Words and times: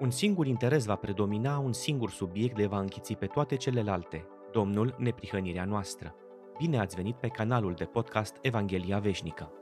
Un 0.00 0.10
singur 0.10 0.46
interes 0.46 0.86
va 0.86 0.96
predomina, 0.96 1.58
un 1.58 1.72
singur 1.72 2.10
subiect 2.10 2.56
le 2.56 2.66
va 2.66 2.78
închiți 2.78 3.14
pe 3.14 3.26
toate 3.26 3.56
celelalte, 3.56 4.26
Domnul 4.52 4.94
Neprihănirea 4.98 5.64
noastră. 5.64 6.14
Bine 6.58 6.78
ați 6.78 6.96
venit 6.96 7.16
pe 7.16 7.28
canalul 7.28 7.74
de 7.74 7.84
podcast 7.84 8.36
Evanghelia 8.40 8.98
Veșnică! 8.98 9.52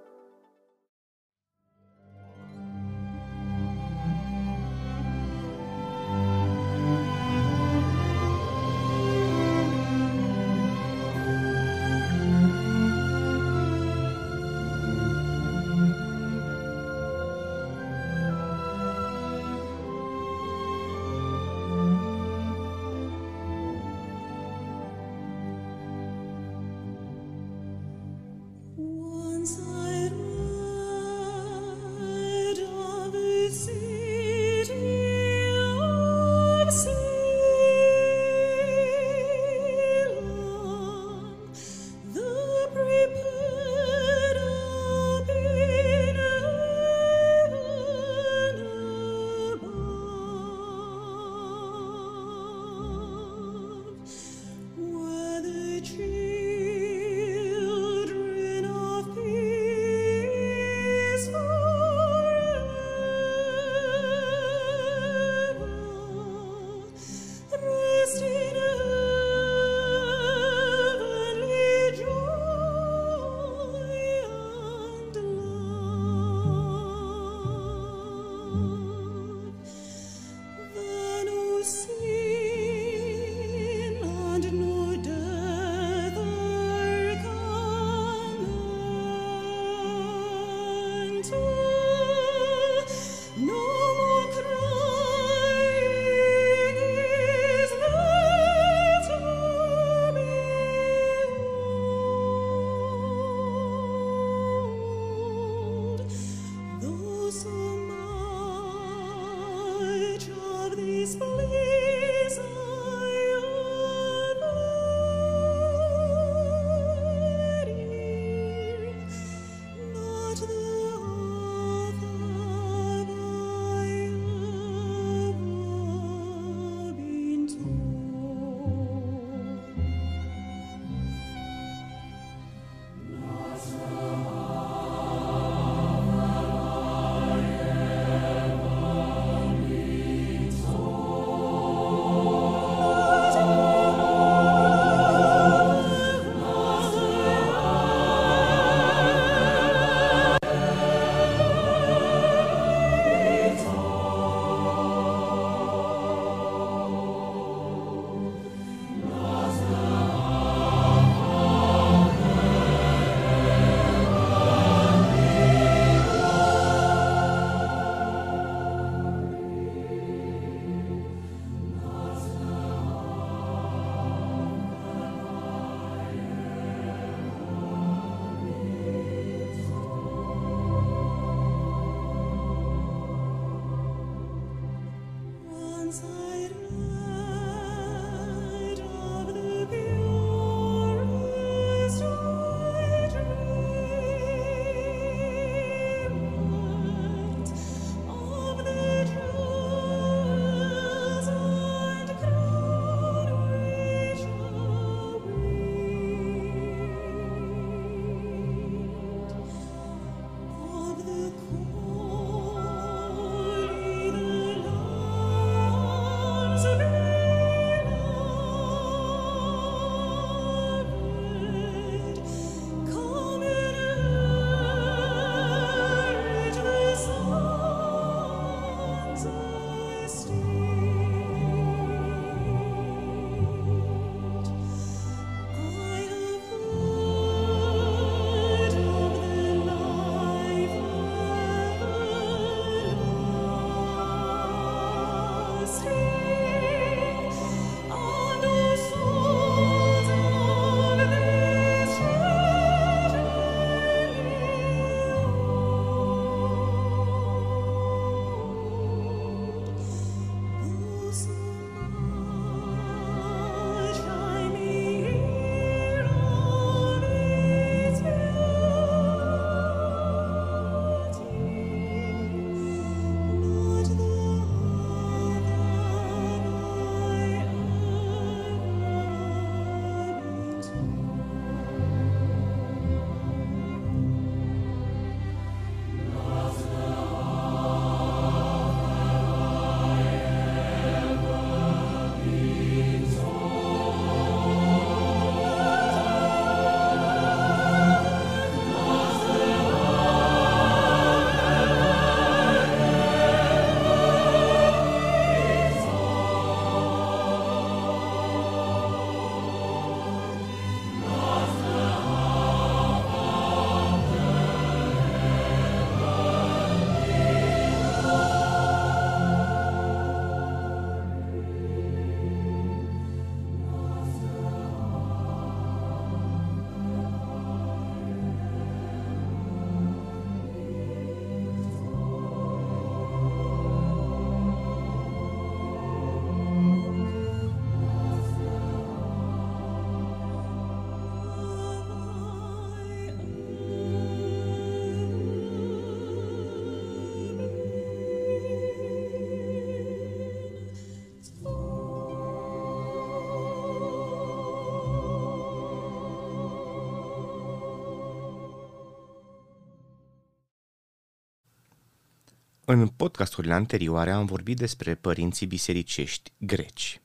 În 362.68 362.88
podcasturile 362.88 363.54
anterioare 363.54 364.10
am 364.10 364.24
vorbit 364.24 364.56
despre 364.56 364.94
părinții 364.94 365.46
bisericești 365.46 366.32
greci. 366.38 367.00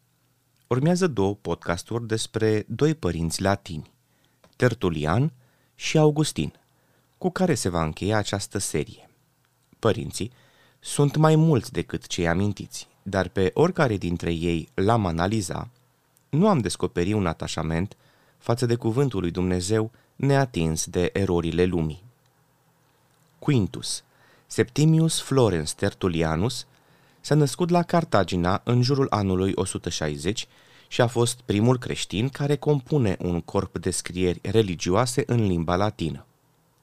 Urmează 0.67 1.07
două 1.07 1.35
podcasturi 1.35 2.07
despre 2.07 2.65
doi 2.67 2.95
părinți 2.95 3.41
latini, 3.41 3.91
Tertulian 4.55 5.31
și 5.75 5.97
Augustin, 5.97 6.53
cu 7.17 7.29
care 7.29 7.53
se 7.53 7.69
va 7.69 7.83
încheia 7.83 8.17
această 8.17 8.57
serie. 8.57 9.09
Părinții 9.79 10.31
sunt 10.79 11.15
mai 11.15 11.35
mulți 11.35 11.71
decât 11.71 12.07
cei 12.07 12.27
amintiți, 12.27 12.87
dar 13.03 13.27
pe 13.27 13.51
oricare 13.53 13.97
dintre 13.97 14.33
ei 14.33 14.69
l-am 14.73 15.05
analiza, 15.05 15.69
nu 16.29 16.47
am 16.47 16.59
descoperit 16.59 17.13
un 17.13 17.27
atașament 17.27 17.97
față 18.37 18.65
de 18.65 18.75
cuvântul 18.75 19.19
lui 19.21 19.31
Dumnezeu 19.31 19.91
neatins 20.15 20.85
de 20.85 21.09
erorile 21.13 21.63
lumii. 21.63 22.03
Quintus, 23.39 24.03
Septimius 24.53 25.21
Florens 25.21 25.73
Tertulianus, 25.73 26.65
s-a 27.21 27.35
născut 27.35 27.69
la 27.69 27.83
Cartagina 27.83 28.61
în 28.63 28.81
jurul 28.81 29.07
anului 29.09 29.51
160 29.55 30.47
și 30.87 31.01
a 31.01 31.07
fost 31.07 31.41
primul 31.41 31.77
creștin 31.77 32.29
care 32.29 32.55
compune 32.55 33.17
un 33.19 33.41
corp 33.41 33.77
de 33.77 33.91
scrieri 33.91 34.39
religioase 34.41 35.23
în 35.25 35.47
limba 35.47 35.75
latină. 35.75 36.25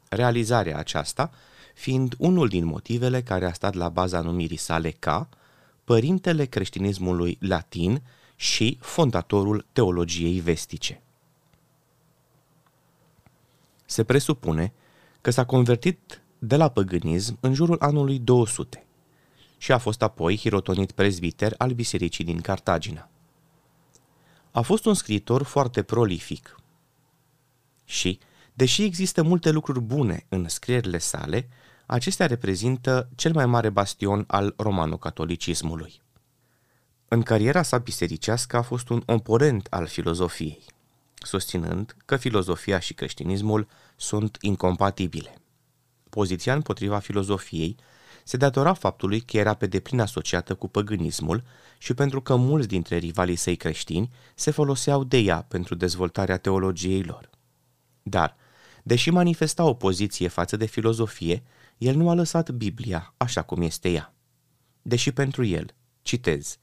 Realizarea 0.08 0.78
aceasta 0.78 1.30
fiind 1.74 2.14
unul 2.18 2.48
din 2.48 2.64
motivele 2.64 3.22
care 3.22 3.46
a 3.46 3.52
stat 3.52 3.74
la 3.74 3.88
baza 3.88 4.20
numirii 4.20 4.56
sale 4.56 4.90
ca 4.90 5.28
părintele 5.84 6.44
creștinismului 6.44 7.38
latin 7.40 8.02
și 8.36 8.78
fondatorul 8.80 9.66
teologiei 9.72 10.40
vestice. 10.40 11.00
Se 13.84 14.04
presupune 14.04 14.72
că 15.20 15.30
s-a 15.30 15.44
convertit 15.44 16.22
de 16.38 16.56
la 16.56 16.68
păgânism 16.68 17.38
în 17.40 17.54
jurul 17.54 17.76
anului 17.80 18.18
200 18.18 18.86
și 19.58 19.72
a 19.72 19.78
fost 19.78 20.02
apoi 20.02 20.36
hirotonit 20.36 20.92
prezbiter 20.92 21.54
al 21.58 21.72
bisericii 21.72 22.24
din 22.24 22.40
Cartagina. 22.40 23.08
A 24.50 24.60
fost 24.60 24.84
un 24.84 24.94
scriitor 24.94 25.42
foarte 25.42 25.82
prolific 25.82 26.60
și, 27.84 28.18
deși 28.54 28.82
există 28.82 29.22
multe 29.22 29.50
lucruri 29.50 29.80
bune 29.80 30.26
în 30.28 30.48
scrierile 30.48 30.98
sale, 30.98 31.48
acestea 31.86 32.26
reprezintă 32.26 33.08
cel 33.14 33.32
mai 33.32 33.46
mare 33.46 33.70
bastion 33.70 34.24
al 34.26 34.54
romano-catolicismului. 34.56 36.00
În 37.08 37.22
cariera 37.22 37.62
sa 37.62 37.78
bisericească 37.78 38.56
a 38.56 38.62
fost 38.62 38.88
un 38.88 39.02
oponent 39.06 39.66
al 39.70 39.86
filozofiei, 39.86 40.64
susținând 41.14 41.96
că 42.04 42.16
filozofia 42.16 42.78
și 42.78 42.94
creștinismul 42.94 43.68
sunt 43.96 44.36
incompatibile. 44.40 45.34
Poziția 46.10 46.54
împotriva 46.54 46.98
filozofiei 46.98 47.76
se 48.24 48.36
datora 48.36 48.72
faptului 48.72 49.20
că 49.20 49.36
era 49.36 49.54
pe 49.54 49.66
deplin 49.66 50.00
asociată 50.00 50.54
cu 50.54 50.68
păgânismul 50.68 51.42
și 51.78 51.94
pentru 51.94 52.20
că 52.20 52.36
mulți 52.36 52.68
dintre 52.68 52.96
rivalii 52.96 53.36
săi 53.36 53.56
creștini 53.56 54.10
se 54.34 54.50
foloseau 54.50 55.04
de 55.04 55.16
ea 55.16 55.42
pentru 55.42 55.74
dezvoltarea 55.74 56.36
teologiei 56.36 57.02
lor. 57.02 57.30
Dar, 58.02 58.36
deși 58.82 59.10
manifesta 59.10 59.64
opoziție 59.64 60.28
față 60.28 60.56
de 60.56 60.66
filozofie, 60.66 61.42
el 61.78 61.94
nu 61.96 62.10
a 62.10 62.14
lăsat 62.14 62.50
Biblia 62.50 63.14
așa 63.16 63.42
cum 63.42 63.62
este 63.62 63.90
ea. 63.90 64.14
Deși 64.82 65.12
pentru 65.12 65.44
el, 65.44 65.74
citez, 66.02 66.58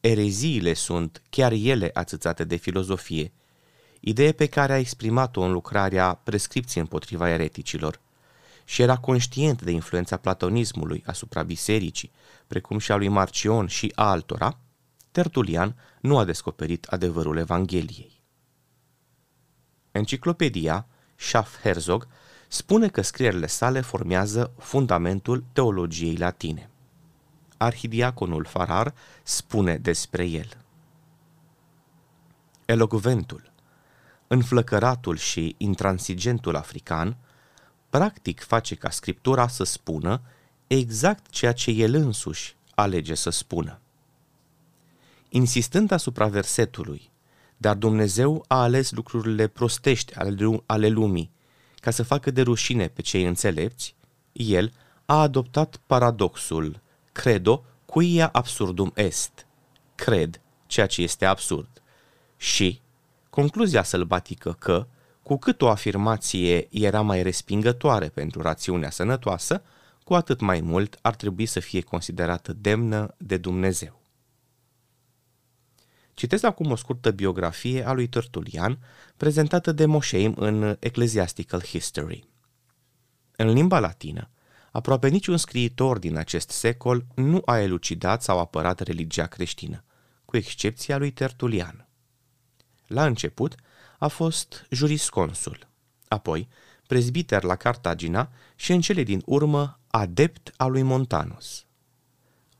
ereziile 0.00 0.74
sunt 0.74 1.22
chiar 1.30 1.52
ele 1.52 1.90
ațățate 1.94 2.44
de 2.44 2.56
filozofie, 2.56 3.32
idee 4.00 4.32
pe 4.32 4.46
care 4.46 4.72
a 4.72 4.78
exprimat-o 4.78 5.40
în 5.40 5.52
lucrarea 5.52 6.14
Prescripție 6.14 6.80
împotriva 6.80 7.28
ereticilor, 7.28 8.00
și 8.64 8.82
era 8.82 8.96
conștient 8.96 9.62
de 9.62 9.70
influența 9.70 10.16
platonismului 10.16 11.02
asupra 11.06 11.42
bisericii, 11.42 12.12
precum 12.46 12.78
și 12.78 12.92
a 12.92 12.96
lui 12.96 13.08
Marcion 13.08 13.66
și 13.66 13.92
a 13.94 14.10
altora, 14.10 14.58
Tertulian 15.12 15.76
nu 16.00 16.18
a 16.18 16.24
descoperit 16.24 16.84
adevărul 16.84 17.36
Evangheliei. 17.36 18.22
Enciclopedia 19.92 20.86
Schaff 21.16 21.60
Herzog 21.60 22.08
spune 22.48 22.88
că 22.88 23.02
scrierile 23.02 23.46
sale 23.46 23.80
formează 23.80 24.52
fundamentul 24.58 25.44
teologiei 25.52 26.16
latine. 26.16 26.70
Arhidiaconul 27.56 28.44
Farar 28.44 28.94
spune 29.22 29.76
despre 29.76 30.24
el. 30.24 30.48
Elocventul, 32.64 33.52
înflăcăratul 34.26 35.16
și 35.16 35.54
intransigentul 35.58 36.56
african, 36.56 37.16
practic 37.90 38.42
face 38.42 38.74
ca 38.74 38.90
scriptura 38.90 39.48
să 39.48 39.64
spună 39.64 40.20
exact 40.66 41.28
ceea 41.28 41.52
ce 41.52 41.70
el 41.70 41.94
însuși 41.94 42.56
alege 42.74 43.14
să 43.14 43.30
spună. 43.30 43.80
Insistând 45.28 45.90
asupra 45.90 46.26
versetului, 46.26 47.10
dar 47.56 47.76
Dumnezeu 47.76 48.44
a 48.48 48.62
ales 48.62 48.90
lucrurile 48.90 49.46
prostești 49.46 50.14
ale 50.66 50.88
lumii 50.88 51.30
ca 51.80 51.90
să 51.90 52.02
facă 52.02 52.30
de 52.30 52.42
rușine 52.42 52.88
pe 52.88 53.02
cei 53.02 53.24
înțelepți, 53.24 53.94
el 54.32 54.72
a 55.06 55.20
adoptat 55.20 55.80
paradoxul 55.86 56.80
credo 57.12 57.64
cuia 57.84 58.28
absurdum 58.32 58.92
est, 58.94 59.46
cred 59.94 60.40
ceea 60.66 60.86
ce 60.86 61.02
este 61.02 61.24
absurd, 61.24 61.82
și 62.36 62.80
concluzia 63.30 63.82
sălbatică 63.82 64.52
că, 64.58 64.86
cu 65.30 65.38
cât 65.38 65.62
o 65.62 65.68
afirmație 65.68 66.68
era 66.70 67.00
mai 67.00 67.22
respingătoare 67.22 68.08
pentru 68.08 68.42
rațiunea 68.42 68.90
sănătoasă, 68.90 69.62
cu 70.04 70.14
atât 70.14 70.40
mai 70.40 70.60
mult 70.60 70.98
ar 71.02 71.14
trebui 71.14 71.46
să 71.46 71.60
fie 71.60 71.80
considerată 71.80 72.52
demnă 72.52 73.14
de 73.18 73.36
Dumnezeu. 73.36 74.02
Citez 76.14 76.42
acum 76.42 76.70
o 76.70 76.76
scurtă 76.76 77.10
biografie 77.10 77.86
a 77.86 77.92
lui 77.92 78.06
Tertulian, 78.06 78.78
prezentată 79.16 79.72
de 79.72 79.86
Moșeim 79.86 80.34
în 80.36 80.76
Ecclesiastical 80.80 81.62
History. 81.62 82.28
În 83.36 83.52
limba 83.52 83.78
latină, 83.78 84.30
aproape 84.72 85.08
niciun 85.08 85.36
scriitor 85.36 85.98
din 85.98 86.16
acest 86.16 86.50
secol 86.50 87.06
nu 87.14 87.42
a 87.44 87.58
elucidat 87.58 88.22
sau 88.22 88.38
apărat 88.38 88.80
religia 88.80 89.26
creștină, 89.26 89.84
cu 90.24 90.36
excepția 90.36 90.98
lui 90.98 91.10
Tertulian. 91.10 91.88
La 92.86 93.06
început 93.06 93.54
a 94.00 94.08
fost 94.08 94.66
jurisconsul, 94.70 95.68
apoi 96.08 96.48
prezbiter 96.86 97.42
la 97.42 97.56
Cartagina 97.56 98.30
și 98.54 98.72
în 98.72 98.80
cele 98.80 99.02
din 99.02 99.22
urmă 99.26 99.78
adept 99.86 100.52
al 100.56 100.70
lui 100.70 100.82
Montanus. 100.82 101.64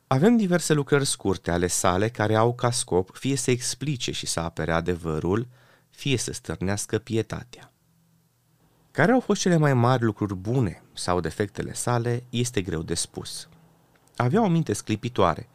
Avem 0.07 0.37
diverse 0.37 0.73
lucrări 0.73 1.07
scurte 1.07 1.51
ale 1.51 1.67
sale 1.67 2.09
care 2.09 2.35
au 2.35 2.55
ca 2.55 2.71
scop 2.71 3.17
fie 3.17 3.37
să 3.37 3.51
explice 3.51 4.13
și 4.13 4.27
să 4.27 4.41
apere 4.41 4.73
adevărul, 4.73 5.49
fie 5.91 6.17
să 6.17 6.33
stârnească 6.33 6.99
pietatea. 6.99 7.73
Care 8.91 9.13
au 9.13 9.21
fost 9.21 9.41
cele 9.41 9.57
mai 9.57 9.75
mari 9.75 10.03
lucruri 10.03 10.35
bune 10.35 10.83
sau 10.93 11.21
defectele 11.21 11.75
sale, 11.75 12.25
este 12.31 12.63
greu 12.63 12.83
de 12.83 12.95
spus. 12.95 13.49
Avea 14.17 14.43
o 14.43 14.49
minte 14.49 14.73
sclipitoare, 14.73 15.49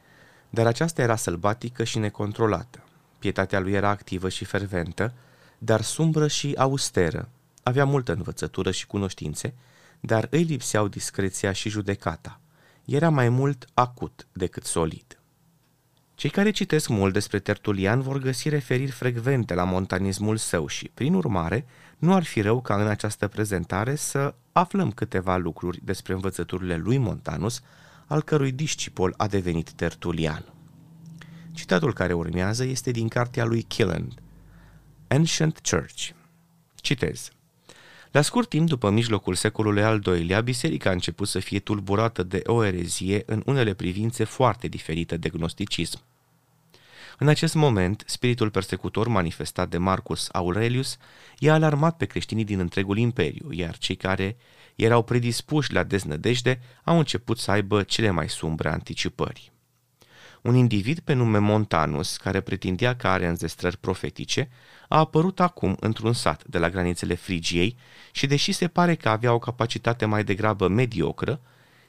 dar 0.50 0.66
aceasta 0.66 1.02
era 1.02 1.16
sălbatică 1.16 1.84
și 1.84 2.00
necontrolată. 2.00 2.84
Pietatea 3.20 3.60
lui 3.60 3.74
era 3.74 3.90
activă 3.90 4.30
și 4.30 4.46
ferventă, 4.46 5.14
dar 5.58 5.82
sumbră 5.82 6.28
și 6.28 6.54
austeră. 6.58 7.30
Avea 7.64 7.86
multă 7.86 8.14
învățătură 8.14 8.72
și 8.72 8.88
cunoștințe, 8.88 9.54
dar 10.00 10.28
îi 10.30 10.44
lipseau 10.44 10.88
discreția 10.88 11.52
și 11.52 11.70
judecata. 11.70 12.40
Era 12.86 13.10
mai 13.10 13.30
mult 13.30 13.68
acut 13.74 14.28
decât 14.34 14.64
solid. 14.64 15.20
Cei 16.16 16.30
care 16.30 16.52
citesc 16.52 16.90
mult 16.90 17.14
despre 17.14 17.40
Tertulian 17.40 18.02
vor 18.02 18.18
găsi 18.18 18.50
referiri 18.50 18.92
frecvente 18.92 19.54
la 19.54 19.64
montanismul 19.64 20.38
său 20.38 20.68
și, 20.68 20.92
prin 20.94 21.14
urmare, 21.14 21.66
nu 21.98 22.14
ar 22.14 22.24
fi 22.24 22.42
rău 22.42 22.62
ca 22.62 22.82
în 22.82 22.88
această 22.88 23.28
prezentare 23.28 23.96
să 23.96 24.34
aflăm 24.52 24.92
câteva 24.92 25.38
lucruri 25.38 25.80
despre 25.84 26.14
învățăturile 26.14 26.76
lui 26.76 26.98
Montanus, 26.98 27.62
al 28.06 28.22
cărui 28.22 28.52
discipol 28.52 29.14
a 29.18 29.28
devenit 29.28 29.72
Tertulian. 29.72 30.46
Citatul 31.52 31.94
care 31.94 32.14
urmează 32.14 32.64
este 32.64 32.92
din 32.92 33.08
cartea 33.08 33.46
lui 33.46 33.62
Killand, 33.62 34.14
Ancient 35.16 35.60
Church. 35.70 36.10
Citez. 36.76 37.32
La 38.12 38.22
scurt 38.22 38.50
timp 38.50 38.68
după 38.68 38.90
mijlocul 38.90 39.36
secolului 39.36 39.84
al 39.84 40.00
doilea, 40.00 40.42
biserica 40.42 40.90
a 40.90 40.94
început 40.94 41.28
să 41.28 41.40
fie 41.40 41.60
tulburată 41.60 42.24
de 42.24 42.42
o 42.46 42.64
erezie 42.64 43.24
în 43.26 43.42
unele 43.46 43.74
privințe 43.74 44.24
foarte 44.24 44.68
diferite 44.68 45.18
de 45.18 45.30
gnosticism. 45.30 46.02
În 47.18 47.28
acest 47.28 47.54
moment, 47.54 48.04
spiritul 48.06 48.50
persecutor 48.50 49.08
manifestat 49.08 49.70
de 49.70 49.78
Marcus 49.78 50.30
Aurelius 50.32 50.98
i-a 51.40 51.54
alarmat 51.54 51.98
pe 51.98 52.06
creștinii 52.06 52.44
din 52.44 52.60
întregul 52.60 52.98
imperiu, 52.98 53.52
iar 53.52 53.78
cei 53.78 53.96
care 53.96 54.38
erau 54.76 55.04
predispuși 55.04 55.74
la 55.74 55.84
deznădejde 55.84 56.60
au 56.84 56.98
început 56.98 57.38
să 57.38 57.52
aibă 57.52 57.84
cele 57.84 58.10
mai 58.10 58.30
sumbre 58.30 58.70
anticipări. 58.70 59.52
Un 60.46 60.56
individ 60.56 61.00
pe 61.00 61.14
nume 61.14 61.38
Montanus, 61.38 62.18
care 62.18 62.42
pretindea 62.42 62.96
că 62.96 63.08
are 63.08 63.28
înzestrări 63.28 63.78
profetice, 63.78 64.50
a 64.88 64.98
apărut 64.98 65.40
acum 65.40 65.78
într-un 65.80 66.14
sat 66.14 66.44
de 66.44 66.58
la 66.58 66.70
granițele 66.70 67.16
Frigiei 67.16 67.78
și 68.12 68.28
deși 68.28 68.52
se 68.52 68.68
pare 68.68 68.96
că 68.96 69.10
avea 69.10 69.34
o 69.34 69.40
capacitate 69.40 70.06
mai 70.06 70.24
degrabă 70.24 70.68
mediocră, 70.68 71.42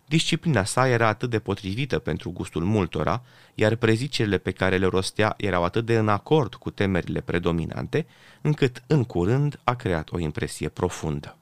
disciplina 0.06 0.64
sa 0.64 0.88
era 0.88 1.08
atât 1.08 1.30
de 1.30 1.38
potrivită 1.38 1.98
pentru 1.98 2.30
gustul 2.30 2.64
multora, 2.64 3.22
iar 3.54 3.74
prezicerile 3.74 4.38
pe 4.38 4.50
care 4.50 4.76
le 4.76 4.86
rostea 4.86 5.34
erau 5.36 5.64
atât 5.64 5.84
de 5.84 5.96
în 5.96 6.08
acord 6.08 6.54
cu 6.54 6.70
temerile 6.70 7.20
predominante, 7.20 8.06
încât 8.40 8.82
în 8.86 9.04
curând 9.04 9.60
a 9.64 9.74
creat 9.74 10.12
o 10.12 10.18
impresie 10.18 10.68
profundă. 10.68 11.36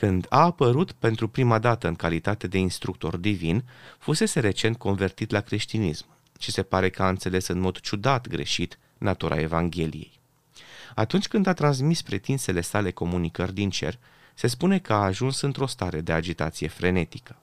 Când 0.00 0.26
a 0.28 0.40
apărut 0.40 0.92
pentru 0.92 1.28
prima 1.28 1.58
dată 1.58 1.88
în 1.88 1.94
calitate 1.94 2.46
de 2.46 2.58
instructor 2.58 3.16
divin, 3.16 3.64
fusese 3.98 4.40
recent 4.40 4.76
convertit 4.76 5.30
la 5.30 5.40
creștinism 5.40 6.06
și 6.38 6.50
se 6.50 6.62
pare 6.62 6.90
că 6.90 7.02
a 7.02 7.08
înțeles 7.08 7.46
în 7.46 7.58
mod 7.58 7.80
ciudat 7.80 8.28
greșit 8.28 8.78
natura 8.98 9.40
Evangheliei. 9.40 10.20
Atunci 10.94 11.28
când 11.28 11.46
a 11.46 11.52
transmis 11.52 12.02
pretinsele 12.02 12.60
sale 12.60 12.90
comunicări 12.90 13.54
din 13.54 13.70
cer, 13.70 13.98
se 14.34 14.46
spune 14.46 14.78
că 14.78 14.92
a 14.92 15.04
ajuns 15.04 15.40
într-o 15.40 15.66
stare 15.66 16.00
de 16.00 16.12
agitație 16.12 16.68
frenetică. 16.68 17.36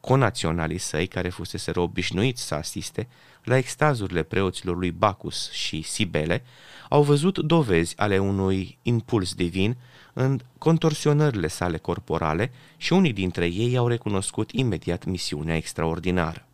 Conaționalii 0.00 0.78
săi, 0.78 1.06
care 1.06 1.28
fusese 1.28 1.72
obișnuiți 1.74 2.42
să 2.42 2.54
asiste 2.54 3.08
la 3.44 3.56
extazurile 3.56 4.22
preoților 4.22 4.76
lui 4.76 4.90
Bacus 4.90 5.50
și 5.50 5.82
Sibele, 5.82 6.44
au 6.88 7.02
văzut 7.02 7.38
dovezi 7.38 7.98
ale 7.98 8.18
unui 8.18 8.78
impuls 8.82 9.34
divin 9.34 9.76
în 10.12 10.40
contorsionările 10.58 11.48
sale 11.48 11.78
corporale 11.78 12.52
și 12.76 12.92
unii 12.92 13.12
dintre 13.12 13.46
ei 13.46 13.76
au 13.76 13.88
recunoscut 13.88 14.50
imediat 14.50 15.04
misiunea 15.04 15.56
extraordinară. 15.56 16.46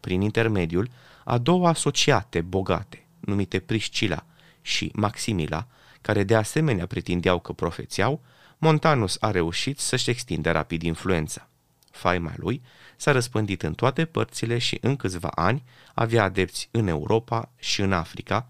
Prin 0.00 0.20
intermediul 0.20 0.88
a 1.24 1.38
două 1.38 1.68
asociate 1.68 2.40
bogate, 2.40 3.06
numite 3.20 3.58
Priscila 3.60 4.24
și 4.62 4.90
Maximila, 4.94 5.66
care 6.00 6.24
de 6.24 6.34
asemenea 6.34 6.86
pretindeau 6.86 7.40
că 7.40 7.52
profețeau, 7.52 8.20
Montanus 8.58 9.16
a 9.20 9.30
reușit 9.30 9.78
să-și 9.78 10.10
extinde 10.10 10.50
rapid 10.50 10.82
influența. 10.82 11.48
Faima 11.90 12.32
lui 12.36 12.62
s-a 12.96 13.12
răspândit 13.12 13.62
în 13.62 13.74
toate 13.74 14.04
părțile 14.04 14.58
și 14.58 14.78
în 14.80 14.96
câțiva 14.96 15.28
ani 15.28 15.64
avea 15.94 16.22
adepți 16.22 16.68
în 16.70 16.86
Europa 16.86 17.50
și 17.58 17.80
în 17.80 17.92
Africa, 17.92 18.48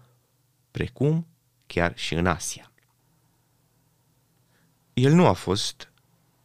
precum 0.71 1.27
chiar 1.67 1.93
și 1.95 2.13
în 2.13 2.27
Asia. 2.27 2.70
El 5.01 5.13
nu 5.13 5.25
a 5.25 5.33
fost 5.33 5.91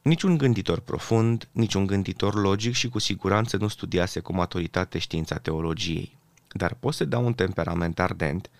niciun 0.02 0.36
gânditor 0.36 0.80
profund, 0.80 1.48
niciun 1.52 1.86
gânditor 1.86 2.34
logic 2.34 2.74
și 2.74 2.88
cu 2.88 2.98
siguranță 2.98 3.56
nu 3.56 3.68
studiase 3.68 4.20
cu 4.20 4.32
maturitate 4.32 4.98
știința 4.98 5.38
teologiei, 5.38 6.18
dar 6.52 6.74
poseda 6.74 7.18
un 7.18 7.32
temperament 7.32 7.98
ardent 7.98 8.50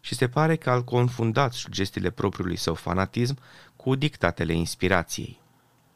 și 0.00 0.14
se 0.14 0.28
pare 0.28 0.56
că 0.56 0.70
al 0.70 0.84
confundat 0.84 1.52
sugestiile 1.52 2.10
propriului 2.10 2.56
său 2.56 2.74
fanatism 2.74 3.38
cu 3.76 3.94
dictatele 3.94 4.52
inspirației. 4.52 5.40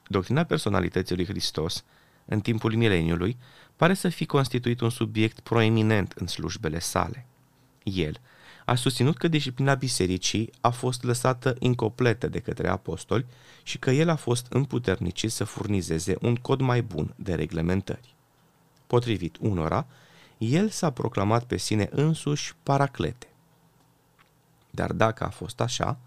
Doctrina 0.06 0.44
personalității 0.44 1.16
lui 1.16 1.26
Hristos, 1.26 1.84
în 2.24 2.40
timpul 2.40 2.74
mileniului, 2.74 3.36
pare 3.76 3.94
să 3.94 4.08
fi 4.08 4.26
constituit 4.26 4.80
un 4.80 4.90
subiect 4.90 5.40
proeminent 5.40 6.12
în 6.12 6.26
slujbele 6.26 6.78
sale. 6.78 7.26
El 7.82 8.20
a 8.66 8.74
susținut 8.74 9.16
că 9.16 9.28
disciplina 9.28 9.74
bisericii 9.74 10.52
a 10.60 10.70
fost 10.70 11.02
lăsată 11.02 11.56
incompletă 11.58 12.28
de 12.28 12.38
către 12.38 12.68
apostoli 12.68 13.26
și 13.62 13.78
că 13.78 13.90
el 13.90 14.08
a 14.08 14.14
fost 14.14 14.46
împuternicit 14.48 15.30
să 15.30 15.44
furnizeze 15.44 16.16
un 16.20 16.34
cod 16.34 16.60
mai 16.60 16.82
bun 16.82 17.14
de 17.16 17.34
reglementări. 17.34 18.14
Potrivit 18.86 19.36
unora, 19.40 19.86
el 20.38 20.68
s-a 20.68 20.90
proclamat 20.90 21.44
pe 21.44 21.56
sine 21.56 21.88
însuși 21.90 22.54
paraclete. 22.62 23.28
Dar 24.70 24.92
dacă 24.92 25.24
a 25.24 25.28
fost 25.28 25.60
așa, 25.60 25.98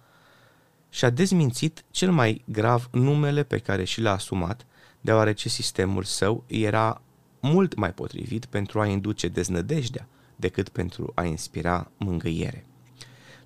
și-a 0.90 1.10
dezmințit 1.10 1.84
cel 1.92 2.12
mai 2.12 2.42
grav 2.46 2.90
numele 2.92 3.44
pe 3.44 3.58
care 3.58 3.84
și 3.84 4.02
l-a 4.02 4.12
asumat, 4.12 4.66
deoarece 5.02 5.50
sistemul 5.50 6.04
său 6.04 6.44
era 6.48 7.02
mult 7.40 7.76
mai 7.76 7.94
potrivit 7.94 8.46
pentru 8.46 8.80
a 8.80 8.86
induce 8.86 9.28
deznădejdea 9.28 10.08
decât 10.40 10.70
pentru 10.70 11.12
a 11.16 11.24
inspira 11.24 11.92
mângâiere. 11.98 12.68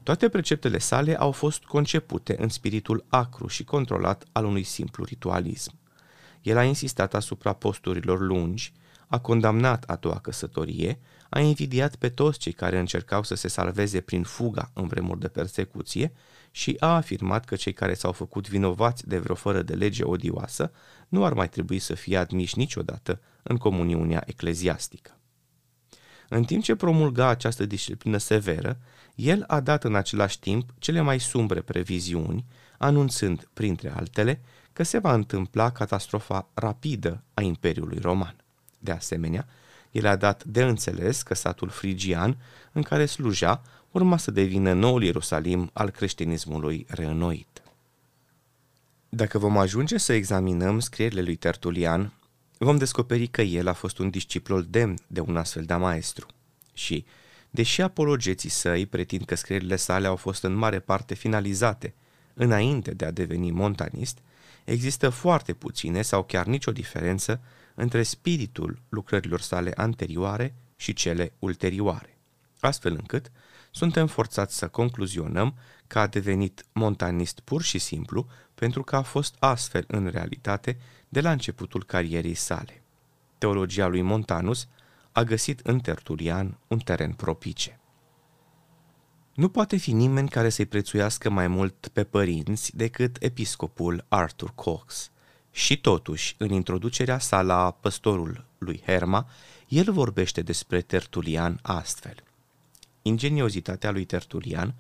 Toate 0.04 0.30
preceptele 0.30 0.78
sale 0.78 1.18
au 1.18 1.32
fost 1.32 1.64
concepute 1.64 2.36
în 2.42 2.50
spiritul 2.50 3.06
acru 3.10 3.48
și 3.48 3.64
controlat 3.64 4.24
al 4.32 4.46
unui 4.46 4.64
simplu 4.64 5.04
ritualism. 5.04 5.74
El 6.42 6.58
a 6.58 6.64
insistat 6.64 7.14
asupra 7.14 7.54
posturilor 7.54 8.20
lungi, 8.20 8.74
a 9.08 9.20
condamnat 9.20 9.84
a 9.88 9.96
doua 9.96 10.20
căsătorie, 10.20 11.00
a 11.30 11.40
invidiat 11.40 11.96
pe 11.96 12.10
toți 12.10 12.40
cei 12.40 12.52
care 12.52 12.80
încercau 12.80 13.24
să 13.24 13.36
se 13.36 13.48
salveze 13.48 14.02
prin 14.02 14.24
fuga 14.24 14.72
în 14.74 14.88
vremuri 14.88 15.20
de 15.20 15.28
persecuție 15.28 16.14
și 16.52 16.76
a 16.80 16.96
afirmat 16.96 17.46
că 17.46 17.56
cei 17.56 17.74
care 17.74 17.94
s-au 17.94 18.12
făcut 18.12 18.50
vinovați 18.50 19.08
de 19.08 19.18
vreo 19.18 19.36
fără 19.36 19.62
de 19.62 19.74
lege 19.74 20.04
odioasă 20.04 20.72
nu 21.08 21.26
ar 21.26 21.34
mai 21.34 21.50
trebui 21.50 21.80
să 21.80 21.94
fie 21.94 22.18
admiși 22.18 22.58
niciodată 22.58 23.22
în 23.44 23.58
comuniunea 23.58 24.24
ecleziastică. 24.26 25.18
În 26.36 26.44
timp 26.44 26.64
ce 26.64 26.76
promulga 26.76 27.28
această 27.28 27.66
disciplină 27.66 28.18
severă, 28.18 28.78
el 29.16 29.44
a 29.48 29.60
dat 29.60 29.84
în 29.84 29.96
același 29.96 30.40
timp 30.40 30.70
cele 30.80 31.02
mai 31.02 31.20
sumbre 31.20 31.62
previziuni, 31.62 32.46
anunțând, 32.78 33.50
printre 33.54 33.94
altele, 33.96 34.42
că 34.74 34.84
se 34.84 34.98
va 34.98 35.14
întâmpla 35.14 35.72
catastrofa 35.72 36.48
rapidă 36.54 37.24
a 37.34 37.42
Imperiului 37.42 37.98
Roman. 38.02 38.36
De 38.80 38.92
asemenea, 38.92 39.48
el 39.92 40.06
a 40.06 40.16
dat 40.16 40.44
de 40.44 40.64
înțeles 40.64 41.22
că 41.22 41.34
satul 41.34 41.70
frigian, 41.70 42.38
în 42.72 42.82
care 42.82 43.06
sluja, 43.06 43.62
urma 43.92 44.18
să 44.18 44.32
devină 44.32 44.74
noul 44.74 45.04
Ierusalim 45.04 45.70
al 45.74 45.90
creștinismului 45.90 46.86
reînnoit. 46.90 47.62
Dacă 49.10 49.38
vom 49.38 49.58
ajunge 49.58 49.98
să 49.98 50.14
examinăm 50.14 50.80
scrierile 50.80 51.22
lui 51.22 51.36
Tertulian, 51.36 52.14
vom 52.64 52.78
descoperi 52.78 53.28
că 53.28 53.42
el 53.42 53.68
a 53.68 53.74
fost 53.74 53.98
un 53.98 54.10
disciplol 54.10 54.66
demn 54.70 54.96
de 55.08 55.20
un 55.20 55.38
astfel 55.38 55.64
de 55.64 55.74
maestru. 55.74 56.26
Și, 56.74 57.06
deși 57.50 57.82
apologeții 57.82 58.50
săi 58.50 58.86
pretind 58.86 59.26
că 59.26 59.36
scrierile 59.36 59.76
sale 59.76 60.08
au 60.08 60.16
fost 60.16 60.44
în 60.44 60.54
mare 60.54 60.80
parte 60.80 61.14
finalizate 61.14 61.94
înainte 62.34 62.94
de 62.94 63.06
a 63.06 63.12
deveni 63.12 63.52
montanist, 63.52 64.18
există 64.64 65.10
foarte 65.10 65.54
puține 65.54 66.02
sau 66.02 66.24
chiar 66.24 66.46
nicio 66.46 66.72
diferență 66.72 67.42
între 67.76 68.04
spiritul 68.04 68.82
lucrărilor 68.90 69.42
sale 69.42 69.72
anterioare 69.76 70.56
și 70.76 70.94
cele 70.94 71.34
ulterioare, 71.40 72.18
astfel 72.60 72.92
încât 72.92 73.32
suntem 73.72 74.08
forțați 74.08 74.58
să 74.58 74.68
concluzionăm 74.68 75.56
că 75.88 76.00
a 76.00 76.08
devenit 76.08 76.66
montanist 76.72 77.40
pur 77.40 77.62
și 77.62 77.80
simplu 77.80 78.28
pentru 78.56 78.84
că 78.84 78.96
a 78.96 79.02
fost 79.02 79.36
astfel 79.40 79.84
în 79.88 80.08
realitate 80.08 80.78
de 81.14 81.22
la 81.22 81.32
începutul 81.32 81.84
carierei 81.84 82.34
sale. 82.34 82.82
Teologia 83.38 83.88
lui 83.88 84.02
Montanus 84.02 84.68
a 85.12 85.24
găsit 85.24 85.60
în 85.60 85.80
Tertulian 85.80 86.58
un 86.68 86.80
teren 86.80 87.12
propice. 87.12 87.80
Nu 89.34 89.50
poate 89.50 89.78
fi 89.78 89.92
nimeni 89.92 90.30
care 90.30 90.50
să-i 90.50 90.66
prețuiască 90.66 91.30
mai 91.30 91.48
mult 91.48 91.88
pe 91.88 92.04
părinți 92.04 92.76
decât 92.76 93.18
episcopul 93.20 94.06
Arthur 94.08 94.52
Cox. 94.56 95.12
Și 95.52 95.82
totuși, 95.82 96.36
în 96.38 96.52
introducerea 96.52 97.20
sa 97.20 97.42
la 97.42 97.72
păstorul 97.72 98.46
lui 98.58 98.82
Herma, 98.86 99.28
el 99.68 99.92
vorbește 99.92 100.42
despre 100.42 100.82
Tertulian 100.82 101.60
astfel. 101.62 102.16
Ingeniozitatea 103.02 103.92
lui 103.92 104.06
Tertulian 104.06 104.76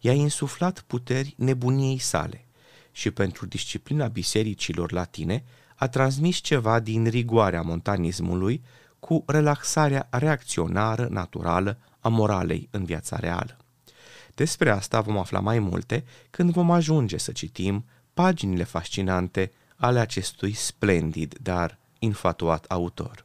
i-a 0.00 0.12
insuflat 0.12 0.80
puteri 0.80 1.34
nebuniei 1.36 1.98
sale 1.98 2.44
și 2.92 3.10
pentru 3.10 3.46
disciplina 3.46 4.06
bisericilor 4.06 4.92
latine 4.92 5.44
a 5.74 5.88
transmis 5.88 6.36
ceva 6.36 6.80
din 6.80 7.06
rigoarea 7.06 7.62
montanismului 7.62 8.62
cu 8.98 9.22
relaxarea 9.26 10.08
reacționară 10.10 11.06
naturală 11.10 11.78
a 12.00 12.08
moralei 12.08 12.68
în 12.70 12.84
viața 12.84 13.16
reală. 13.16 13.56
Despre 14.34 14.70
asta 14.70 15.00
vom 15.00 15.18
afla 15.18 15.40
mai 15.40 15.58
multe 15.58 16.04
când 16.30 16.50
vom 16.50 16.70
ajunge 16.70 17.16
să 17.16 17.32
citim 17.32 17.84
paginile 18.14 18.64
fascinante 18.64 19.52
ale 19.76 19.98
acestui 19.98 20.52
splendid, 20.52 21.38
dar 21.42 21.78
infatuat 21.98 22.64
autor. 22.64 23.24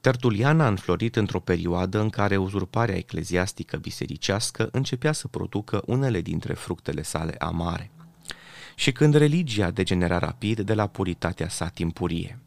Tertulian 0.00 0.60
a 0.60 0.66
înflorit 0.66 1.16
într-o 1.16 1.40
perioadă 1.40 2.00
în 2.00 2.10
care 2.10 2.36
uzurparea 2.36 2.96
ecleziastică 2.96 3.76
bisericească 3.76 4.68
începea 4.72 5.12
să 5.12 5.28
producă 5.28 5.82
unele 5.86 6.20
dintre 6.20 6.54
fructele 6.54 7.02
sale 7.02 7.34
amare 7.38 7.90
și 8.80 8.92
când 8.92 9.14
religia 9.14 9.70
degenera 9.70 10.18
rapid 10.18 10.60
de 10.60 10.74
la 10.74 10.86
puritatea 10.86 11.48
sa 11.48 11.68
timpurie. 11.68 12.38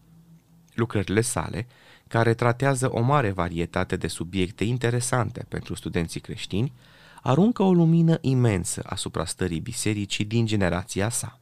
Lucrările 0.73 1.21
sale, 1.21 1.67
care 2.07 2.33
tratează 2.33 2.91
o 2.91 3.01
mare 3.01 3.31
varietate 3.31 3.95
de 3.95 4.07
subiecte 4.07 4.63
interesante 4.63 5.45
pentru 5.47 5.75
studenții 5.75 6.19
creștini, 6.19 6.73
aruncă 7.21 7.63
o 7.63 7.73
lumină 7.73 8.17
imensă 8.21 8.81
asupra 8.85 9.25
stării 9.25 9.59
bisericii 9.59 10.25
din 10.25 10.45
generația 10.45 11.09
sa. 11.09 11.39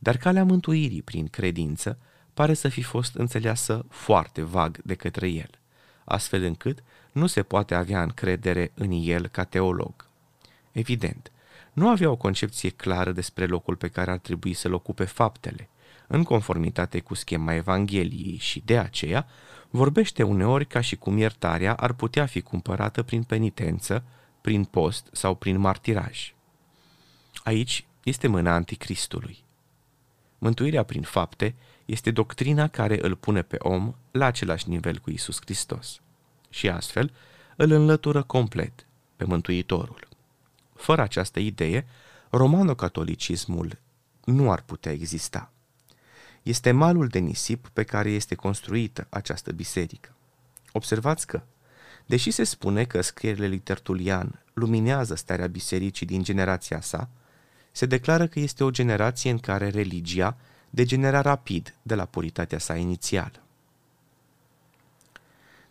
Dar 0.00 0.16
calea 0.16 0.44
mântuirii 0.44 1.02
prin 1.02 1.26
credință 1.26 1.98
pare 2.34 2.54
să 2.54 2.68
fi 2.68 2.82
fost 2.82 3.14
înțeleasă 3.14 3.86
foarte 3.88 4.42
vag 4.42 4.80
de 4.82 4.94
către 4.94 5.28
el, 5.28 5.50
astfel 6.04 6.42
încât 6.42 6.82
nu 7.12 7.26
se 7.26 7.42
poate 7.42 7.74
avea 7.74 8.02
încredere 8.02 8.70
în 8.74 8.90
el 9.02 9.26
ca 9.26 9.44
teolog. 9.44 10.08
Evident, 10.72 11.32
nu 11.78 11.88
avea 11.88 12.10
o 12.10 12.16
concepție 12.16 12.70
clară 12.70 13.12
despre 13.12 13.46
locul 13.46 13.76
pe 13.76 13.88
care 13.88 14.10
ar 14.10 14.18
trebui 14.18 14.52
să-l 14.52 14.72
ocupe 14.72 15.04
faptele, 15.04 15.68
în 16.06 16.22
conformitate 16.22 17.00
cu 17.00 17.14
schema 17.14 17.54
Evangheliei 17.54 18.36
și 18.36 18.62
de 18.64 18.78
aceea 18.78 19.26
vorbește 19.70 20.22
uneori 20.22 20.66
ca 20.66 20.80
și 20.80 20.96
cum 20.96 21.18
iertarea 21.18 21.74
ar 21.74 21.92
putea 21.92 22.26
fi 22.26 22.40
cumpărată 22.40 23.02
prin 23.02 23.22
penitență, 23.22 24.04
prin 24.40 24.64
post 24.64 25.08
sau 25.12 25.34
prin 25.34 25.58
martiraj. 25.58 26.34
Aici 27.44 27.86
este 28.04 28.26
mâna 28.26 28.54
anticristului. 28.54 29.44
Mântuirea 30.38 30.82
prin 30.82 31.02
fapte 31.02 31.54
este 31.84 32.10
doctrina 32.10 32.68
care 32.68 32.98
îl 33.02 33.16
pune 33.16 33.42
pe 33.42 33.56
om 33.58 33.94
la 34.10 34.24
același 34.24 34.68
nivel 34.68 34.98
cu 34.98 35.10
Isus 35.10 35.38
Hristos 35.40 36.00
și 36.50 36.68
astfel 36.68 37.12
îl 37.56 37.70
înlătură 37.70 38.22
complet 38.22 38.86
pe 39.16 39.24
Mântuitorul. 39.24 40.07
Fără 40.78 41.02
această 41.02 41.40
idee, 41.40 41.86
romano-catolicismul 42.30 43.78
nu 44.24 44.50
ar 44.50 44.62
putea 44.62 44.92
exista. 44.92 45.52
Este 46.42 46.70
malul 46.70 47.06
de 47.06 47.18
nisip 47.18 47.68
pe 47.72 47.82
care 47.82 48.10
este 48.10 48.34
construită 48.34 49.06
această 49.08 49.52
biserică. 49.52 50.14
Observați 50.72 51.26
că, 51.26 51.42
deși 52.06 52.30
se 52.30 52.44
spune 52.44 52.84
că 52.84 53.00
scrierile 53.00 53.48
lui 53.48 53.58
Tertulian 53.58 54.42
luminează 54.52 55.14
starea 55.14 55.46
bisericii 55.46 56.06
din 56.06 56.22
generația 56.22 56.80
sa, 56.80 57.08
se 57.72 57.86
declară 57.86 58.26
că 58.26 58.38
este 58.38 58.64
o 58.64 58.70
generație 58.70 59.30
în 59.30 59.38
care 59.38 59.68
religia 59.68 60.36
degenera 60.70 61.20
rapid 61.20 61.74
de 61.82 61.94
la 61.94 62.04
puritatea 62.04 62.58
sa 62.58 62.76
inițială. 62.76 63.42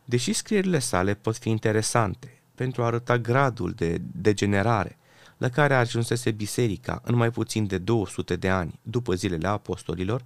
Deși 0.06 0.34
scrierile 0.34 0.80
sale 0.80 1.14
pot 1.14 1.38
fi 1.38 1.50
interesante 1.50 2.37
pentru 2.58 2.84
a 2.84 2.86
arăta 2.86 3.18
gradul 3.18 3.72
de 3.72 4.02
degenerare 4.12 4.98
la 5.38 5.50
care 5.50 5.74
a 5.74 5.80
ajunsese 5.80 6.32
biserica 6.32 7.02
în 7.04 7.16
mai 7.16 7.32
puțin 7.32 7.68
de 7.68 7.78
200 7.78 8.36
de 8.36 8.50
ani 8.50 8.80
după 8.82 9.14
zilele 9.14 9.48
apostolilor, 9.48 10.24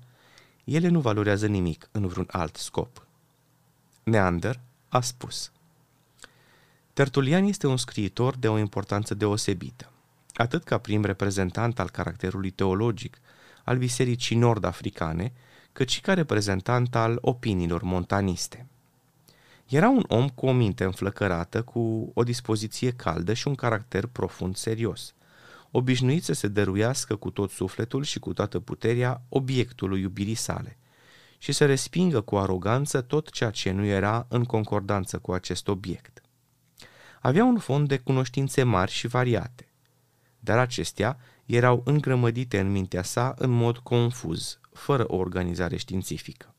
ele 0.63 0.87
nu 0.87 0.99
valorează 0.99 1.47
nimic 1.47 1.89
în 1.91 2.07
vreun 2.07 2.27
alt 2.31 2.55
scop. 2.55 3.05
Neander 4.03 4.59
a 4.89 5.01
spus 5.01 5.51
Tertulian 6.93 7.43
este 7.43 7.67
un 7.67 7.77
scriitor 7.77 8.35
de 8.35 8.47
o 8.47 8.57
importanță 8.57 9.13
deosebită, 9.13 9.91
atât 10.33 10.63
ca 10.63 10.77
prim 10.77 11.03
reprezentant 11.03 11.79
al 11.79 11.89
caracterului 11.89 12.49
teologic 12.49 13.17
al 13.63 13.77
bisericii 13.77 14.35
nord-africane, 14.35 15.33
cât 15.73 15.89
și 15.89 16.01
ca 16.01 16.13
reprezentant 16.13 16.95
al 16.95 17.17
opiniilor 17.21 17.81
montaniste. 17.81 18.65
Era 19.71 19.89
un 19.89 20.03
om 20.07 20.29
cu 20.29 20.45
o 20.45 20.51
minte 20.51 20.83
înflăcărată, 20.83 21.63
cu 21.63 22.11
o 22.13 22.23
dispoziție 22.23 22.91
caldă 22.91 23.33
și 23.33 23.47
un 23.47 23.55
caracter 23.55 24.05
profund 24.05 24.55
serios, 24.55 25.13
obișnuit 25.71 26.23
să 26.23 26.33
se 26.33 26.47
dăruiască 26.47 27.15
cu 27.15 27.29
tot 27.29 27.51
sufletul 27.51 28.03
și 28.03 28.19
cu 28.19 28.33
toată 28.33 28.59
puterea 28.59 29.21
obiectului 29.29 30.01
iubirii 30.01 30.35
sale 30.35 30.77
și 31.37 31.51
să 31.51 31.65
respingă 31.65 32.21
cu 32.21 32.37
aroganță 32.37 33.01
tot 33.01 33.29
ceea 33.29 33.49
ce 33.49 33.71
nu 33.71 33.85
era 33.85 34.25
în 34.29 34.43
concordanță 34.43 35.19
cu 35.19 35.31
acest 35.31 35.67
obiect. 35.67 36.21
Avea 37.21 37.43
un 37.43 37.57
fond 37.57 37.87
de 37.87 37.97
cunoștințe 37.97 38.63
mari 38.63 38.91
și 38.91 39.07
variate, 39.07 39.71
dar 40.39 40.57
acestea 40.57 41.17
erau 41.45 41.81
îngrămădite 41.85 42.59
în 42.59 42.71
mintea 42.71 43.03
sa 43.03 43.33
în 43.37 43.49
mod 43.49 43.77
confuz, 43.77 44.59
fără 44.73 45.03
o 45.07 45.15
organizare 45.15 45.77
științifică. 45.77 46.55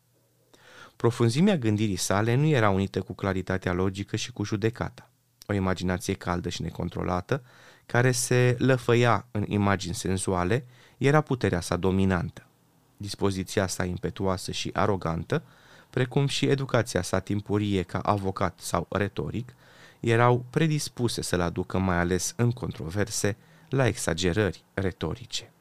Profunzimea 0.97 1.57
gândirii 1.57 1.97
sale 1.97 2.35
nu 2.35 2.47
era 2.47 2.71
unită 2.71 3.01
cu 3.01 3.13
claritatea 3.13 3.73
logică 3.73 4.17
și 4.17 4.33
cu 4.33 4.45
judecata. 4.45 5.11
O 5.47 5.53
imaginație 5.53 6.15
caldă 6.15 6.49
și 6.49 6.63
necontrolată, 6.63 7.43
care 7.87 8.13
se 8.13 8.57
lăfăia 8.59 9.27
în 9.31 9.45
imagini 9.47 9.95
senzuale, 9.95 10.65
era 10.99 11.21
puterea 11.21 11.61
sa 11.61 11.77
dominantă. 11.77 12.47
Dispoziția 12.97 13.67
sa 13.67 13.85
impetuoasă 13.85 14.53
și 14.53 14.71
arogantă, 14.73 15.43
precum 15.91 16.27
și 16.27 16.47
educația 16.47 17.03
sa 17.03 17.19
timpurie 17.19 17.83
ca 17.83 17.99
avocat 17.99 18.59
sau 18.61 18.87
retoric, 18.91 19.55
erau 20.01 20.45
predispuse 20.51 21.23
să-l 21.23 21.41
aducă 21.41 21.79
mai 21.79 21.97
ales 21.97 22.33
în 22.37 22.51
controverse 22.51 23.37
la 23.69 23.87
exagerări 23.87 24.65
retorice. 24.75 25.53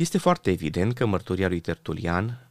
Este 0.00 0.18
foarte 0.18 0.50
evident 0.50 0.92
că 0.92 1.06
mărturia 1.06 1.48
lui 1.48 1.60
Tertulian 1.60 2.48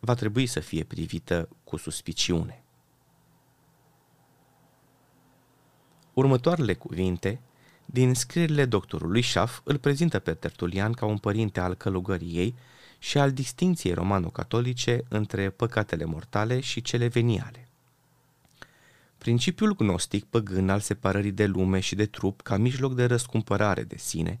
va 0.00 0.14
trebui 0.14 0.46
să 0.46 0.60
fie 0.60 0.84
privită 0.84 1.48
cu 1.64 1.76
suspiciune. 1.76 2.62
Următoarele 6.12 6.74
cuvinte 6.74 7.40
din 7.84 8.14
scrierile 8.14 8.64
doctorului 8.64 9.22
Schaff 9.22 9.60
îl 9.64 9.78
prezintă 9.78 10.18
pe 10.18 10.34
Tertulian 10.34 10.92
ca 10.92 11.06
un 11.06 11.18
părinte 11.18 11.60
al 11.60 11.74
călugăriei 11.74 12.54
și 12.98 13.18
al 13.18 13.32
distinției 13.32 13.94
romano-catolice 13.94 15.04
între 15.08 15.50
păcatele 15.50 16.04
mortale 16.04 16.60
și 16.60 16.82
cele 16.82 17.06
veniale. 17.06 17.68
Principiul 19.18 19.76
gnostic 19.76 20.24
păgân 20.24 20.70
al 20.70 20.80
separării 20.80 21.32
de 21.32 21.46
lume 21.46 21.80
și 21.80 21.94
de 21.94 22.06
trup 22.06 22.40
ca 22.40 22.56
mijloc 22.56 22.94
de 22.94 23.04
răscumpărare 23.04 23.82
de 23.82 23.96
sine, 23.96 24.40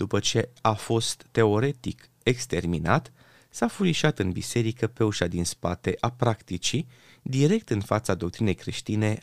după 0.00 0.18
ce 0.18 0.50
a 0.60 0.72
fost 0.72 1.26
teoretic 1.30 2.08
exterminat, 2.22 3.12
s-a 3.48 3.68
furișat 3.68 4.18
în 4.18 4.30
biserică 4.30 4.86
pe 4.86 5.04
ușa 5.04 5.26
din 5.26 5.44
spate 5.44 5.96
a 6.00 6.10
practicii, 6.10 6.88
direct 7.22 7.70
în 7.70 7.80
fața 7.80 8.14
doctrinei 8.14 8.54
creștine 8.54 9.20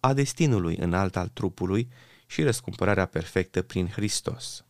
a 0.00 0.12
destinului 0.12 0.76
înalt 0.76 1.16
al 1.16 1.28
trupului 1.28 1.88
și 2.26 2.42
răscumpărarea 2.42 3.06
perfectă 3.06 3.62
prin 3.62 3.86
Hristos. 3.88 4.64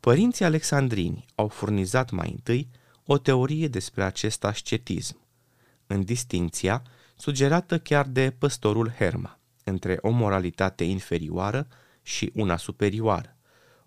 Părinții 0.00 0.44
alexandrini 0.44 1.24
au 1.34 1.48
furnizat 1.48 2.10
mai 2.10 2.30
întâi 2.30 2.68
o 3.04 3.18
teorie 3.18 3.68
despre 3.68 4.04
acest 4.04 4.44
ascetism, 4.44 5.20
în 5.86 6.04
distinția 6.04 6.82
sugerată 7.16 7.78
chiar 7.78 8.06
de 8.06 8.34
păstorul 8.38 8.90
Herma, 8.90 9.38
între 9.64 9.98
o 10.00 10.10
moralitate 10.10 10.84
inferioară 10.84 11.68
și 12.02 12.32
una 12.34 12.56
superioară, 12.56 13.34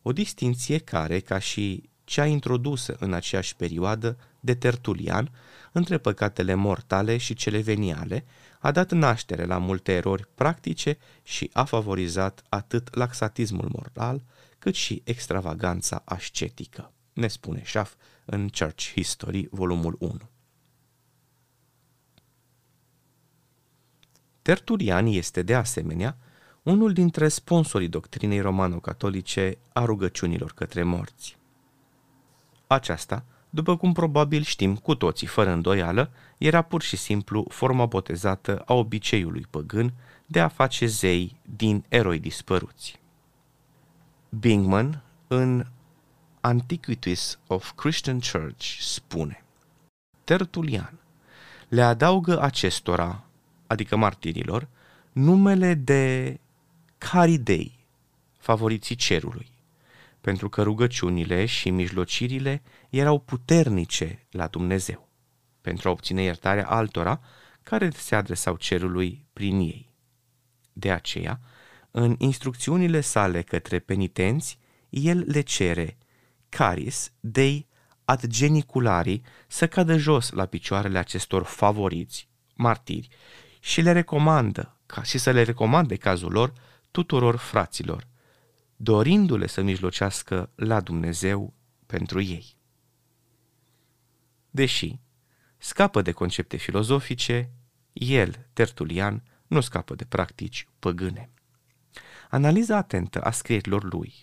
o 0.04 0.12
distinție 0.12 0.78
care, 0.78 1.20
ca 1.20 1.40
și 1.40 1.90
cea 2.04 2.26
introdusă 2.26 2.96
în 3.00 3.14
aceeași 3.14 3.56
perioadă 3.56 4.18
de 4.40 4.56
Tertulian 4.56 5.32
între 5.72 5.98
păcatele 5.98 6.54
mortale 6.54 7.18
și 7.18 7.34
cele 7.34 7.62
veniale, 7.62 8.26
a 8.60 8.72
dat 8.72 8.92
naștere 8.92 9.46
la 9.46 9.58
multe 9.58 9.92
erori 9.92 10.28
practice 10.36 10.98
și 11.24 11.50
a 11.54 11.64
favorizat 11.64 12.44
atât 12.50 12.96
laxatismul 12.96 13.70
moral, 13.72 14.24
cât 14.60 14.76
și 14.76 15.02
extravaganța 15.06 16.02
ascetică, 16.06 16.92
ne 17.14 17.28
spune 17.28 17.62
Schaff 17.66 17.96
în 18.26 18.50
Church 18.60 18.92
History, 18.92 19.48
volumul 19.52 19.96
1. 20.00 20.20
Tertulian 24.42 25.06
este, 25.06 25.42
de 25.42 25.56
asemenea, 25.56 26.18
unul 26.64 26.94
dintre 26.94 27.28
sponsorii 27.28 27.88
doctrinei 27.88 28.40
romano-catolice 28.40 29.58
a 29.74 29.86
rugăciunilor 29.86 30.52
către 30.54 30.84
morți. 30.84 31.38
Aceasta, 32.68 33.26
după 33.50 33.78
cum 33.78 33.94
probabil 33.94 34.44
știm 34.44 34.76
cu 34.76 34.96
toții 34.96 35.28
fără 35.28 35.50
îndoială, 35.50 36.12
era 36.38 36.62
pur 36.62 36.82
și 36.82 36.98
simplu 36.98 37.46
forma 37.50 37.86
botezată 37.86 38.64
a 38.66 38.74
obiceiului 38.74 39.46
păgân 39.50 39.94
de 40.26 40.40
a 40.40 40.48
face 40.48 40.86
zei 40.86 41.36
din 41.56 41.86
eroi 41.88 42.20
dispăruți. 42.20 43.00
Bingman, 44.30 45.04
în 45.28 45.66
Antiquities 46.42 47.40
of 47.48 47.72
Christian 47.76 48.20
Church, 48.20 48.78
spune 48.80 49.44
Tertulian 50.24 50.98
le 51.68 51.82
adaugă 51.82 52.42
acestora, 52.42 53.24
adică 53.68 53.96
martirilor, 53.96 54.68
numele 55.12 55.74
de 55.74 56.40
caridei, 57.12 57.88
favoriții 58.38 58.96
cerului, 58.96 59.52
pentru 60.22 60.50
că 60.50 60.64
rugăciunile 60.64 61.46
și 61.46 61.70
mijlocirile 61.70 62.62
erau 62.90 63.20
puternice 63.20 64.28
la 64.32 64.48
Dumnezeu, 64.48 65.10
pentru 65.62 65.88
a 65.88 65.92
obține 65.92 66.22
iertarea 66.22 66.68
altora 66.68 67.22
care 67.64 67.90
se 67.90 68.16
adresau 68.16 68.56
cerului 68.56 69.26
prin 69.34 69.60
ei. 69.60 69.94
De 70.74 70.92
aceea, 70.92 71.40
în 71.92 72.16
instrucțiunile 72.18 73.02
sale 73.02 73.42
către 73.42 73.80
penitenți, 73.80 74.60
el 74.90 75.24
le 75.28 75.42
cere 75.42 75.98
caris 76.50 77.12
dei 77.20 77.68
ad 78.06 78.26
geniculari 78.26 79.22
să 79.48 79.68
cadă 79.68 79.98
jos 79.98 80.32
la 80.32 80.46
picioarele 80.46 80.98
acestor 80.98 81.44
favoriți, 81.44 82.28
martiri, 82.56 83.08
și 83.60 83.82
le 83.82 83.92
recomandă, 83.92 84.78
ca 84.86 85.04
și 85.04 85.18
să 85.18 85.32
le 85.32 85.44
recomande 85.44 85.96
cazul 85.96 86.32
lor 86.32 86.54
tuturor 86.94 87.36
fraților, 87.36 88.08
dorindu-le 88.76 89.48
să 89.48 89.62
mijlocească 89.62 90.50
la 90.56 90.82
Dumnezeu 90.82 91.54
pentru 91.86 92.22
ei. 92.22 92.56
Deși 94.50 95.00
scapă 95.58 96.02
de 96.02 96.12
concepte 96.12 96.58
filozofice, 96.58 97.52
el, 97.94 98.48
Tertulian, 98.54 99.24
nu 99.48 99.62
scapă 99.62 99.96
de 99.96 100.06
practici 100.06 100.68
păgâne. 100.80 101.30
Analiza 102.30 102.78
atentă 102.78 103.22
a 103.22 103.32
scrierilor 103.32 103.94
lui. 103.94 104.14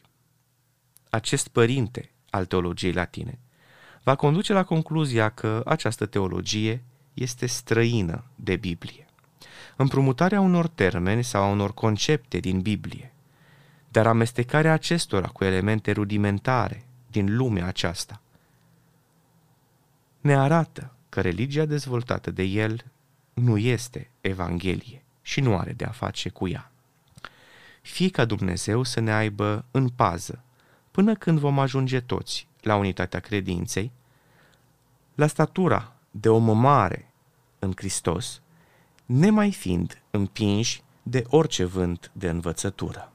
Acest 1.10 1.48
părinte 1.48 2.14
al 2.30 2.46
teologiei 2.46 2.92
latine, 2.92 3.38
va 4.02 4.16
conduce 4.16 4.52
la 4.52 4.64
concluzia 4.64 5.28
că 5.28 5.62
această 5.64 6.06
teologie 6.06 6.84
este 7.14 7.46
străină 7.46 8.24
de 8.34 8.56
Biblie. 8.56 9.09
Împrumutarea 9.80 10.40
unor 10.40 10.68
termeni 10.68 11.24
sau 11.24 11.42
a 11.42 11.46
unor 11.46 11.74
concepte 11.74 12.38
din 12.38 12.60
Biblie, 12.60 13.12
dar 13.88 14.06
amestecarea 14.06 14.72
acestora 14.72 15.26
cu 15.26 15.44
elemente 15.44 15.92
rudimentare 15.92 16.86
din 17.10 17.36
lumea 17.36 17.66
aceasta, 17.66 18.20
ne 20.20 20.36
arată 20.36 20.92
că 21.08 21.20
religia 21.20 21.64
dezvoltată 21.64 22.30
de 22.30 22.42
el 22.42 22.84
nu 23.34 23.58
este 23.58 24.10
Evanghelie 24.20 25.02
și 25.22 25.40
nu 25.40 25.56
are 25.56 25.72
de 25.72 25.84
a 25.84 25.90
face 25.90 26.28
cu 26.28 26.48
ea. 26.48 26.70
Fie 27.82 28.10
ca 28.10 28.24
Dumnezeu 28.24 28.82
să 28.82 29.00
ne 29.00 29.12
aibă 29.12 29.64
în 29.70 29.88
pază 29.88 30.42
până 30.90 31.14
când 31.14 31.38
vom 31.38 31.58
ajunge 31.58 32.00
toți 32.00 32.48
la 32.60 32.76
unitatea 32.76 33.20
credinței, 33.20 33.92
la 35.14 35.26
statura 35.26 35.92
de 36.10 36.28
om 36.28 36.58
mare 36.58 37.12
în 37.58 37.72
Hristos, 37.76 38.40
nemai 39.12 39.50
fiind 39.50 40.02
împinși 40.10 40.82
de 41.02 41.24
orice 41.28 41.64
vânt 41.64 42.10
de 42.14 42.28
învățătură. 42.28 43.12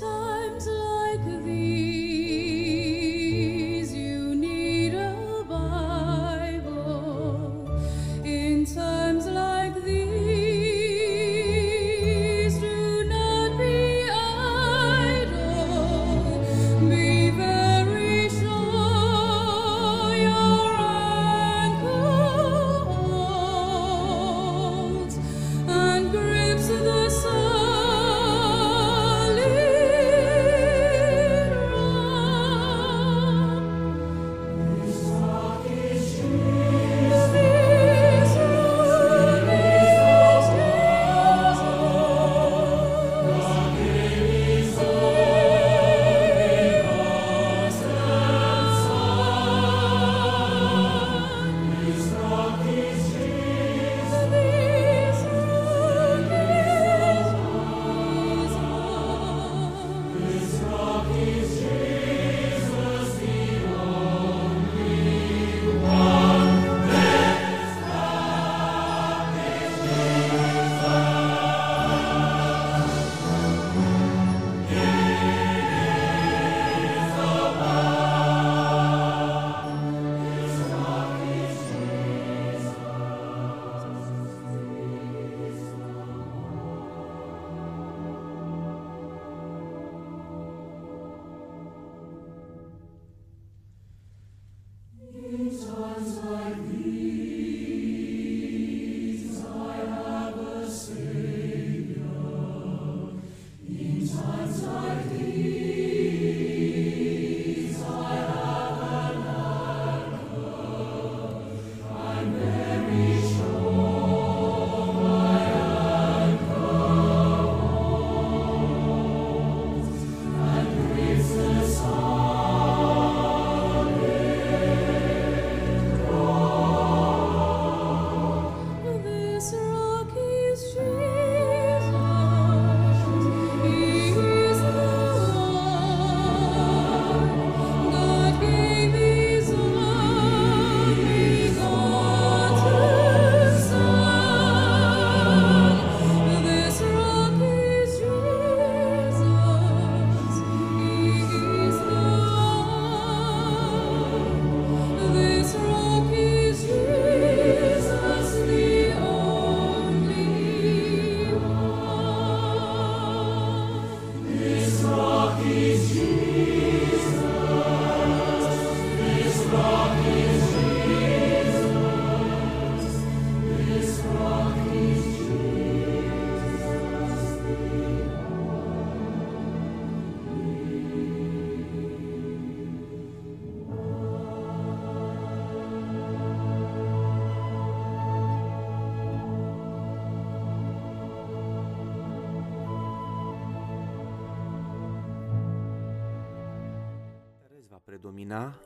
time. 0.00 0.31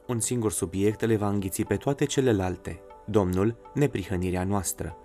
Un 0.06 0.20
singur 0.20 0.52
subiect 0.52 1.04
le 1.04 1.16
va 1.16 1.28
înghiți 1.28 1.62
pe 1.62 1.76
toate 1.76 2.04
celelalte, 2.04 2.80
Domnul, 3.06 3.56
neprihănirea 3.74 4.44
noastră. 4.44 4.96